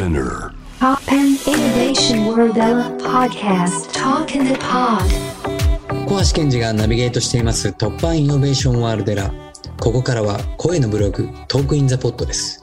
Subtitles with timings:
[0.00, 0.54] Spinner.
[0.78, 3.92] Pop and Innovation World Ella Podcast.
[3.92, 5.04] Talk in the Pod.
[6.08, 9.30] 小橋健二がナビゲートしています突破イノベーションワールドラ
[9.78, 12.62] ここからは声のブログトークインザポットです。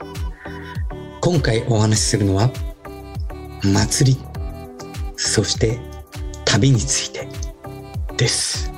[1.22, 2.50] 今回お話しするのは
[3.62, 4.20] 祭り
[5.16, 5.80] そして
[6.44, 7.28] 旅について
[8.18, 8.72] です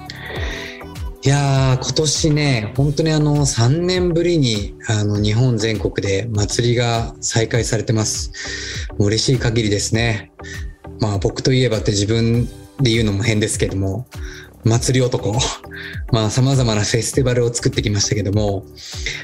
[1.21, 8.31] いやー今年ね本当にあの3年ぶりにあの日本全国で祭りが再開されてます。
[8.99, 10.31] 嬉しい限りですね。
[11.01, 12.45] まあ僕といえばって自分
[12.79, 14.07] で言うのも変ですけども。
[14.63, 15.33] 祭り男。
[16.11, 18.65] まあ様々なフェスティバルを作ってきましたけども、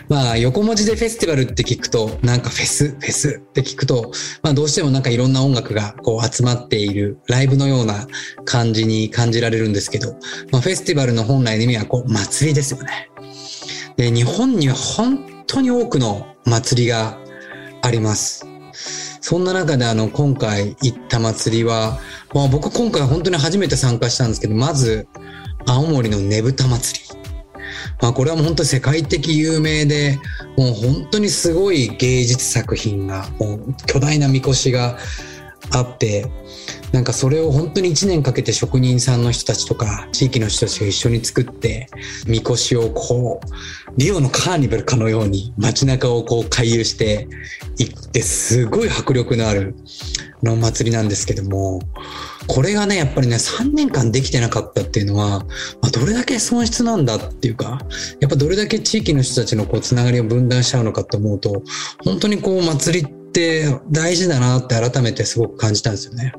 [0.07, 8.07] まあ横文字でフェスティバルって聞くと、なんかフェス、フェスって聞くと、まあどうしてもなんかいろんな音楽がこう集まっているライブのような
[8.45, 10.15] 感じに感じられるんですけど、
[10.51, 13.09] まあフェスティバルの本来の意味はこう祭りですよね。
[13.97, 17.17] で、日本には本当に多くの祭りが
[17.81, 18.45] あります。
[19.27, 21.97] そんな中であの今回行った祭りは、
[22.35, 25.07] まあ、僕今回本当に初めて参加したんですけど、まず
[25.65, 27.05] 青森のねぶた祭り。
[27.99, 30.19] まあこれはもう本当に世界的有名で、
[30.55, 34.99] もう本当にすごい芸術作品が、もう巨大なみこしが
[35.71, 36.25] あって、
[36.95, 41.89] なんかそれを本当に1年かけて職人さんの人たちとか地域の人たちが一緒に作って
[42.25, 47.27] みこしをこうリオのカーニバルかのように街中をこう回遊して
[47.77, 49.75] いってすごい迫力のある
[50.41, 51.81] の祭りなんですけども
[52.47, 55.39] これがねやっぱりね3年間できてなかったっていうのは、
[55.81, 57.79] まあ、どれだけ損失なんだっていうか
[58.21, 61.63] やっぱどれだけ地域の人たちのこうつながりを分断しちゃうのかと思うと
[62.03, 66.33] 本当にこう祭りってって大事だなって改めてすごく感じたんですよね。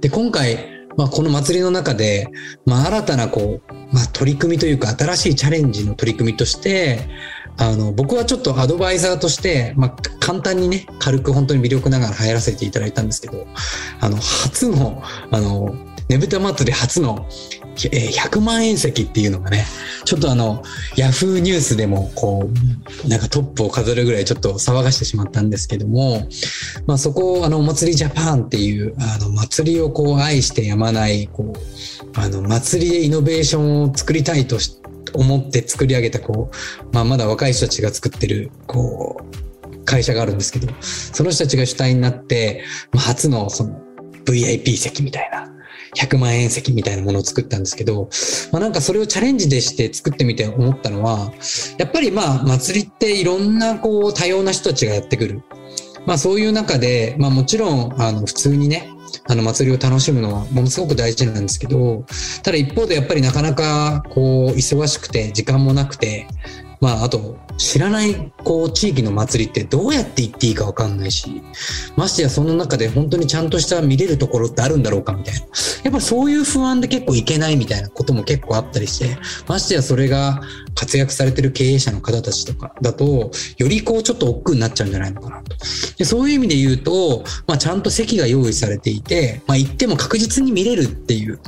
[0.00, 2.26] で今回、まあ、この祭りの中で、
[2.66, 7.08] まあ、新たなこう、まあ、取り組みというか新しいチャレンジの取り組みとして
[7.58, 13.46] あの僕はちょっとアドバイザーとして、まあ、簡単にね軽く本当に微力ながら入らせていただいたんですけど
[14.00, 15.74] あの初のあの
[16.08, 17.28] ねぶた祭り初の
[17.74, 19.64] 100万円席っていうのがね
[20.04, 20.62] ちょっとあの
[20.96, 22.50] ヤフーニュースでもこ
[23.04, 26.28] うなんかトップを飾るぐらいちょっと騒がしてしまったんですけども、
[26.86, 34.58] まあ、そこあのお祭りジャパンっていうあの祭りをこう愛してやまないこうあの祭りでイノベーションを作りたいと
[35.14, 43.80] 思って作り上げたこう、まあ、まだ若い人たちが作ってるこう会社があるんですけどその人たちが主体になって、まあ、初のその
[44.24, 45.52] VIP 席みたいな
[45.96, 48.08] 100万円席みたいなものを作ったんですけど、
[48.50, 51.32] まあ、なんかそれをチャレンジでして作ってみて思ったのは
[51.78, 55.42] やっぱりまあ祭りっていろんなこう多様な人たちがやってくる。
[56.06, 58.88] まあそういう中で、まあもちろんあの普通にね、
[59.28, 62.04] あの祭りを楽しむのはものすごく大事なんですけど、
[62.42, 66.26] ただ一方でやっぱりなかなかこう忙しくて時間もなくて、
[66.82, 71.40] まああと知らないこう地域の祭りってどうやって行っていいかわかんないし、
[71.96, 75.40] ましてやその中で本当にちゃんとした見れるところってあるんだろうかみたいな。
[75.84, 79.16] やっぱそういう不安で結構いけないみたいなことも結構あったりして、
[79.46, 80.40] ましてやそれが
[80.74, 85.56] 活躍されてる経営者の方たちとかだと、よりこうちょっと億劫になっちゃうんじゃないのかなと。
[85.98, 91.38] でそういう意味で言うと、まあちゃんと席が用意されていて、まあ行っても確実に見れるっていう。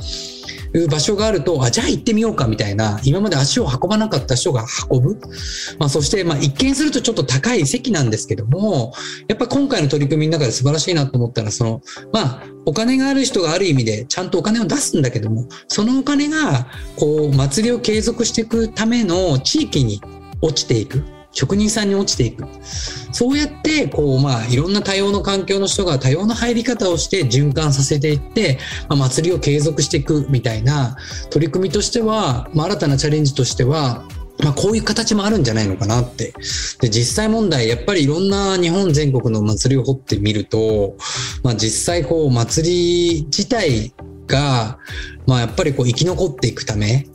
[0.77, 5.19] いう場所があると、あ、じゃあ行ってみようかみたいな、今まで足を運ばなかった人が運ぶ。
[5.79, 8.93] まあそして、まあ一見するとちょっと高い席なんですけども、
[9.27, 11.81] やっぱ今回の取り組みの中で素晴らしいなと思ったら、その、
[12.11, 20.01] まあお金がある人がある意味でちゃんとお金を出すんだけども、そのお金が、こう、祭りを継続していくための地域に
[20.41, 21.14] 落ちていく。
[21.35, 22.45] 職人さんに落ちていく。
[23.11, 28.57] そうやって、こう、まあ、いろんな多様の環境の人が多様な入り方をして循環させていって、
[28.89, 30.97] まあ、祭りを継続していくみたいな
[31.29, 34.07] 取り組みとしては、まあ、新たなチャレンジとしては、
[34.43, 36.33] まあ、こういう形もあるんじゃないのかなって。
[36.79, 40.95] で、実際問題、やっぱりいろんな日本全国の祭りを掘ってみると、
[41.43, 43.93] まあ、実際こう、祭り自体
[44.27, 44.79] が、
[45.27, 47.07] まあ、やっぱりこう、生き残っていくため、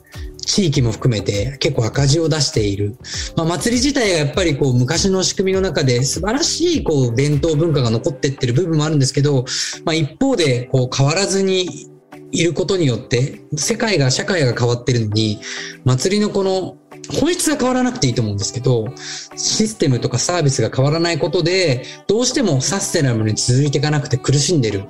[0.45, 2.95] 地域も含めて結構赤字を出している。
[3.35, 9.45] まあ、祭り自体がやっぱりこう昔の仕組みの中で素晴らしいこう伝統文化が残ってってる部分もあるんですけど、
[9.85, 11.89] まあ、一方でこう変わらずに
[12.31, 15.39] いることによって世界が社会が変わってるのに
[15.83, 16.77] 祭りのこの
[17.09, 18.87] 本質が変わらなくていいと思うんですけど、
[19.35, 24.83] システムとかサービスが変わらないことで、どうしてもサステナブルに続いていかなくて苦しんでる、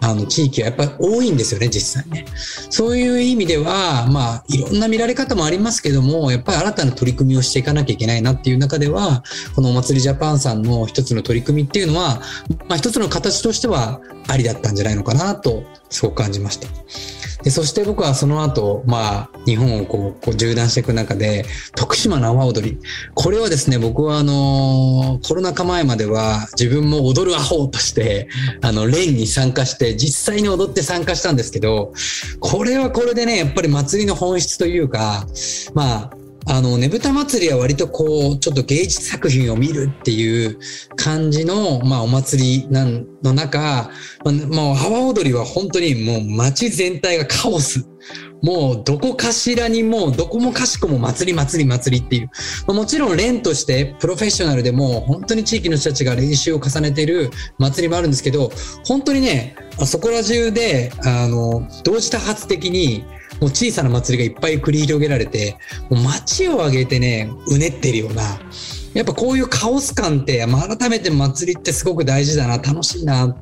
[0.00, 2.26] あの、地域はやっぱり多いんですよね、実際ね。
[2.70, 9.22] そういう意味では、まあ、いろんな見られ方もありますけども、やっぱり新たな取り組みをしていかなきゃいけないなっていう中では、
[9.54, 12.22] このお祭りジャパンさんの一つの取り組みっていうのは、
[12.68, 16.68] まあ、一つの形としてはありだったんじゃないのかなと、すごく感じました。
[17.42, 21.44] で、そして僕はその後、まあ、日本をこう、こう縦断していく中で、
[21.76, 22.78] 徳島の阿波踊り。
[23.14, 28.28] これはですね、僕はあのコロナ禍前までは自分も踊るアホとして、
[28.60, 31.92] あの、連に参加して、実際に踊って参加したんですけど、
[32.40, 35.26] これはこれでね、やっぱり祭りの本質というか、
[35.74, 36.17] まあ、
[36.50, 40.58] あの、ねぶた祭りは割とこう、ちょっと芸術作品を見るっていう
[40.96, 43.90] 感じの、まあ、お祭りなんの中、
[44.24, 47.86] まあ、もう、阿波踊りは本当にもう街全体がカオス。
[48.40, 52.30] もうどこかしらにもうどこもかしこも祭り祭り祭りっていう。
[52.68, 58.52] ま、もちろん連としてプロフェッショナルでも本当に地域の人たちが練習を重ねている祭りもあるんですけど、
[58.86, 63.04] 本当にね、そこら中で、あの、同時多発的に
[63.40, 65.56] もう小さな祭りがいっぱい繰り広げられて、
[65.90, 68.22] もう街を挙げてね、うねってるような、
[68.94, 73.36] やっぱこういうカオス感って、改めて祭りってすごく大事だな、楽しいな。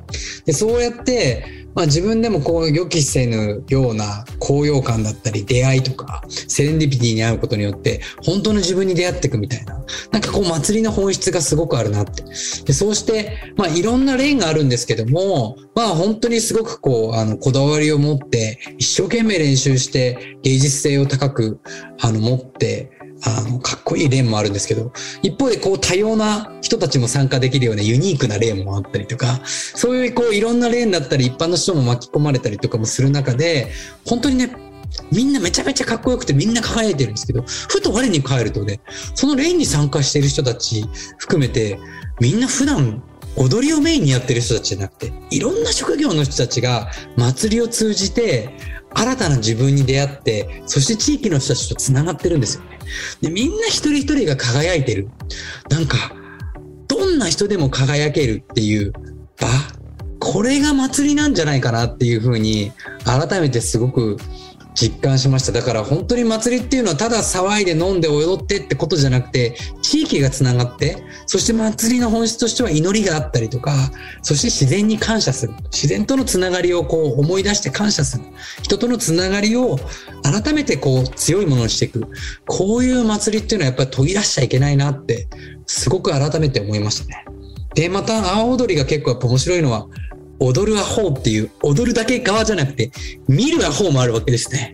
[0.45, 9.77] で、そうやって、まあ自分でもこう予期せぬような高揚感だったり出会いとかセレンディピティに会うことによって本当の自分に出会っていくみたいな。
[10.11, 12.23] なんかこう祭りの本質がすごくあるなって。
[12.65, 21.59] でそうして、まあいろんなレーンがあるんですけども、まあ本当にすごくこう、あの、こだわりを持って一生懸命練習して芸術性を高く、
[22.01, 22.89] あの、持って
[23.23, 24.91] あの、かっこいいレーンもあるんですけど、
[25.21, 33.71] 一方でこう多様な人たちも参加できるようなユニークなレーンもあったりとか、そういうこういろんなレーンだったり一般の人も巻き込まれたりとかもする中で、
[34.05, 34.51] 本当にね、
[35.11, 38.79] みんなめちゃめちゃかっこよくてみんな輝いてるんですけど、ふと我に返るとね、
[39.15, 40.85] そのレーンに参加している人たち
[41.17, 41.79] 含めて、
[42.19, 43.03] みんな普段
[43.35, 48.49] 踊りをメインにやってる人たちじゃなくて、いろんな職業の人たちが祭りを通じて、
[48.99, 52.79] 新たな自分に出会って、そして地域の人たちと繋がってるんですよね。
[53.21, 55.07] で、みんな一人一人が輝いてる。
[55.69, 56.15] なんか、
[56.87, 58.91] どんな人でも輝けるっていう
[59.39, 59.47] 場？
[60.19, 62.71] これが祭りなんじゃないかなっていうふうに、
[63.05, 64.17] 改めてすごく
[64.79, 65.51] 実感しました。
[65.51, 73.73] だから本当に祭りっていうのはただ騒いで飲んで踊ってってことじゃなくて、地域がつながって、そして祭りの本質としては祈りがあったりとか、
[74.21, 75.53] そして自然に感謝する。
[75.73, 78.23] 自然とのつながりをこう思い出して感謝する。
[78.61, 79.79] 人とのつながりを
[80.21, 82.05] 改めてこう強いものにしていく。
[82.45, 85.27] こういう祭りっていうのはやっぱり途切らしちゃいけないなって、
[85.65, 87.25] すごく改めて思いましたね。
[87.73, 89.87] で、また、阿波踊りが結構やっぱ面白いのは、
[90.39, 92.91] 踊るアホっていう、踊るだけ側じゃなくて、
[93.27, 94.73] 見るアホもあるわけですね。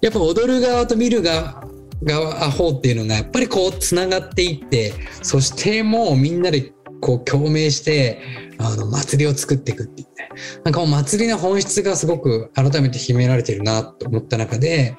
[0.00, 1.64] やっぱ踊る側と見る側、
[2.02, 8.20] 側アホっていうのがやっぱりこう繋がっていって、そしてもうみんなでこう共鳴して、
[8.58, 10.30] あの、祭りを作っていくっていうね。
[10.64, 14.96] なんかもう祭りの本質がすごく改めて秘められてるなと思った中で、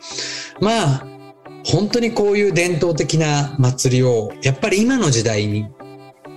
[0.62, 1.08] まあ、
[1.66, 5.68] 本当にこういう伝統的な祭りを、やっぱり今の時代に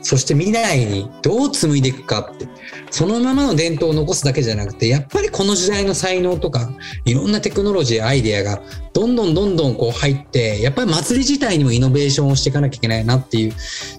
[0.03, 2.49] そして未来にどう紡いでいくかって、
[2.91, 6.71] そのままの伝統を残すだけじゃなくて、やっぱりこの時代の才能とか、
[7.05, 8.63] いろんなテクノロジー、アイデアが
[8.93, 13.53] どんどんどんどんこう入って、やっぱり祭り自体にもイノベーションをしていかなきゃいけないなっていう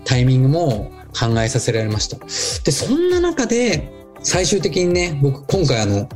[0.05, 2.17] タイミングも考えさせられました。
[2.63, 3.91] で、そんな中で、
[4.21, 6.09] 最終的にね、僕今回あの、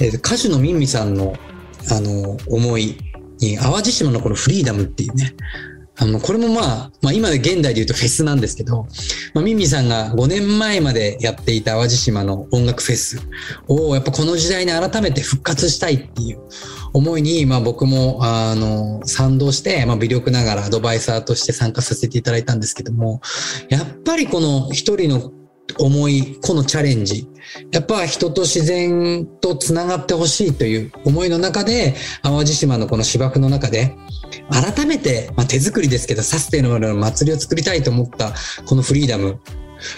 [0.00, 1.34] え、歌手のミンミさんの、
[1.90, 2.98] あの、思い
[3.40, 5.34] に、淡路島のこのフリーダムっていうね、
[6.00, 8.86] あの、これもまあ、まあ今で現代で言うとフェスなんですけど、
[9.34, 13.20] まあミミさんが5年前までやっていた淡路島の音楽フェス
[13.66, 16.40] をやっぱこの時代に改めて復活したいっていう
[16.92, 23.20] 思いに、まあ僕も、あの、賛同して、まあ微力ながらアドバイザーとして参加させていただいたんですけども、
[23.68, 25.32] やっぱりこの一人の
[25.78, 27.28] 思い、このチャレンジ。
[27.72, 33.94] やっぱ人と自然と繋がってほしいという思いの中で、淡路島のこの芝生の中で、
[34.50, 38.34] 改めて、まあ、手作りですけど、サステナブルな祭りを作りたいと思った
[38.66, 39.38] このフリーダム。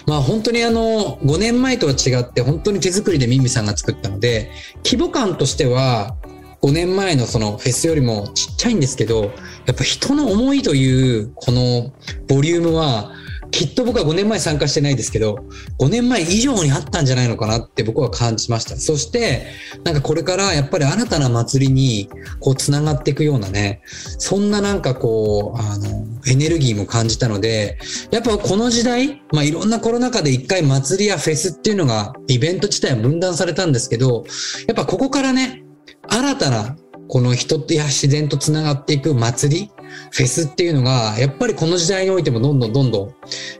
[0.06, 4.50] まあ本当にあの、5年前とは違って本当に手作りでミミさんが作ったので、
[4.84, 6.16] 規模感としては、
[6.62, 9.32] 5年前のそのフェスよりもちっちゃいんですけど、
[9.66, 11.92] やっぱ人の思いというこの
[12.28, 13.12] ボリュームは
[13.50, 15.38] きっと僕は5年前参加してないですけど、
[15.78, 18.76] 5年前以上にあったんじゃないのかなって僕は感じました。
[18.76, 19.46] そして、
[19.84, 22.08] なんかこれからやっぱり新たな祭りに
[22.40, 23.82] こう繋がっていくようなね、
[24.18, 27.78] そんななんかこう、あの、エネルギーも感じたので、
[28.10, 34.24] やっぱこの時代、まあいろんなコロナ禍で一回祭りやフェスっていうのが、イベント自体は分断されたんですけど、
[34.68, 35.64] やっぱここからね、
[36.08, 36.76] 新たな
[37.08, 39.70] この人や自然と繋がっていく祭り、
[40.10, 43.14] フェスっていうのが、やっぱりこの時代においてもどんどんどんどん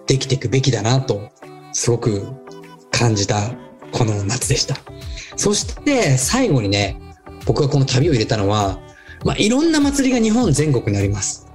[0.06, 1.30] できていくべきだなと、
[1.72, 2.26] すごく
[2.90, 3.52] 感じた
[3.92, 4.76] この夏でした。
[5.36, 7.00] そして最後にね、
[7.46, 8.78] 僕がこの旅を入れたのは、
[9.24, 11.46] まあ、いろんな祭りが日本全国にあります。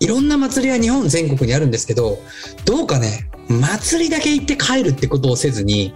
[0.00, 2.18] いろんな祭りは日本全国にあるんですけど、
[2.64, 5.94] どうかね、祭りだけ行って帰るってことをせずに、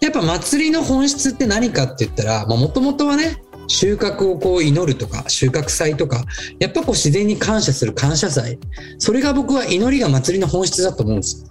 [0.00, 6.24] やっぱ祭りの本質って何かって言ったら、まあ、もともとはね、収穫をこう祈るとか、収穫祭とか、
[6.58, 8.58] やっぱこう自然に感謝する感謝祭。
[8.98, 11.48] それが僕は祈りが祭りの本質だと思うんですよ。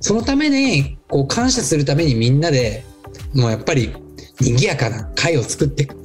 [0.00, 2.84] そのために、こう感謝するためにみんなで、
[3.34, 3.94] もうやっぱり
[4.40, 5.96] 賑やかな会を作っていく。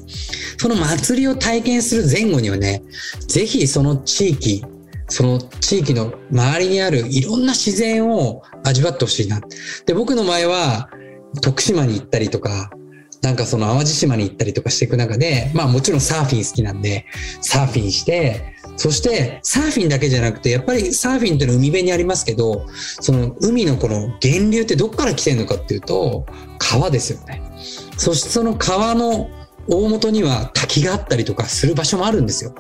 [0.60, 2.84] その祭りを体験する前後にはね、
[3.28, 4.64] ぜひその地域、
[5.10, 9.42] その地域の周りにあるいろんな自然を味わってほしいな。
[9.86, 10.90] で、僕の場合は、
[11.42, 12.72] 徳島に行ったりとか、
[13.22, 17.06] なんかその淡路島に行ったりとかしていく中で、まあもちろんサーフィン好きなんで、
[17.42, 22.68] サーフィンして、そしてサーフィンだけじゃなくて、やっぱりサーフィンっての海辺にありますけど、
[23.02, 26.26] その海のこの源流ってどっから来てるのかっていうと、
[26.60, 27.42] 川ですよね。
[27.98, 29.30] そしてその川の
[29.68, 32.54] 大元には滝があったりとかする場所もあるんですよ。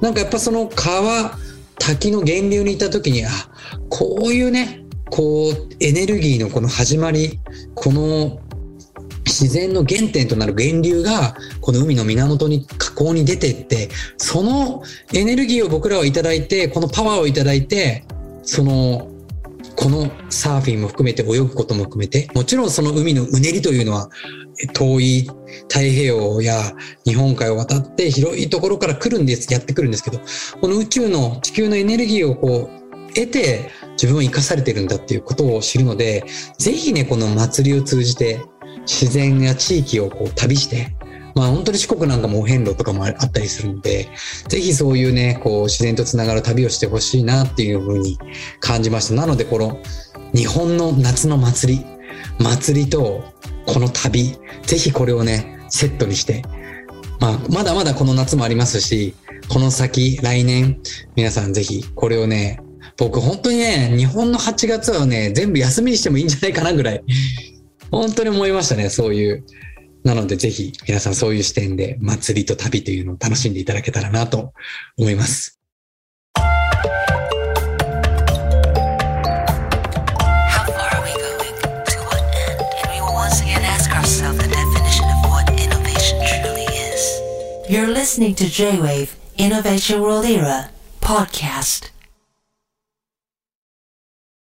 [0.00, 1.36] なんかやっぱその川、
[1.78, 3.30] 滝の源流にいた時に、あ、
[3.88, 7.40] こういうね、こう、エネルギーのこの始まり、
[7.74, 8.40] この
[9.28, 14.82] 自然の原点となる源流がこの海の源に河口に出てってその
[15.14, 18.04] エネルギーを僕らはいただいてこのパワーをいただいて
[18.42, 19.10] その
[19.76, 24.10] このサーフィンも含めて泳ぐことも含めてもちろんその海のうねりというのは
[24.74, 25.30] 遠い
[25.68, 26.72] 太平洋や
[27.04, 30.18] 日本海を渡って広いところから来るんですやってくるんですけど
[30.60, 36.24] この宇宙の地球のエネルギーをこう得て自分は生かされてるんだっていうことを知るので
[36.58, 38.40] ぜひねこの祭りを通じて
[38.88, 40.96] 自然や地域をこう旅して、
[41.34, 44.08] まあ本当に四国なんかもお遍路とかもあったりするんで、
[44.48, 48.18] ぜひそういうね、こう自然とつながる旅をしてほしいなっていうふうに
[48.60, 49.14] 感じました。
[49.14, 49.78] なのでこの
[50.34, 51.86] 日本の夏の祭り、
[52.40, 53.22] 祭りと
[53.66, 56.42] この旅、ぜひこれをね、セットにして、
[57.20, 59.14] まあまだまだこの夏もありますし、
[59.48, 60.80] この先、来年、
[61.14, 62.60] 皆さんぜひこれをね、
[62.96, 67.04] 僕本当にね、日本の8月はね、全部休みにしてもいいんじゃないかなぐらい
[67.90, 69.44] 本当に思いましたね、そういう。
[70.04, 74.52] なのでぜひ皆さんそういう視点で祭りと旅というのを楽しんでいただけたらなと
[74.96, 75.58] 思います。
[87.68, 90.70] You're listening to J-Wave Innovation World Era
[91.02, 91.97] podcast.